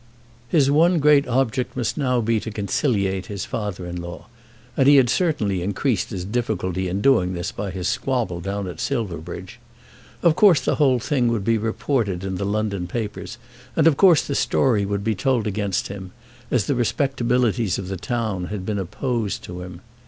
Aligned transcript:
His 0.49 0.71
one 0.71 0.97
great 0.97 1.27
object 1.27 1.77
must 1.77 1.95
now 1.95 2.21
be 2.21 2.39
to 2.39 2.49
conciliate 2.49 3.27
his 3.27 3.45
father 3.45 3.85
in 3.85 4.01
law, 4.01 4.29
and 4.75 4.87
he 4.87 4.95
had 4.95 5.11
certainly 5.11 5.61
increased 5.61 6.09
his 6.09 6.25
difficulty 6.25 6.87
in 6.87 7.01
doing 7.01 7.35
this 7.35 7.51
by 7.51 7.69
his 7.69 7.87
squabble 7.87 8.41
down 8.41 8.67
at 8.67 8.79
Silverbridge. 8.79 9.59
Of 10.23 10.35
course 10.35 10.59
the 10.59 10.77
whole 10.81 10.97
thing 10.97 11.27
would 11.27 11.43
be 11.45 11.59
reported 11.59 12.23
in 12.23 12.37
the 12.37 12.47
London 12.47 12.87
papers, 12.87 13.37
and 13.75 13.85
of 13.85 13.95
course 13.95 14.25
the 14.25 14.33
story 14.33 14.87
would 14.87 15.03
be 15.03 15.13
told 15.13 15.45
against 15.45 15.87
him, 15.87 16.13
as 16.49 16.65
the 16.65 16.73
respectabilities 16.73 17.77
of 17.77 17.87
the 17.87 17.95
town 17.95 18.45
had 18.45 18.65
been 18.65 18.79
opposed 18.79 19.43
to 19.43 19.61
him. 19.61 19.81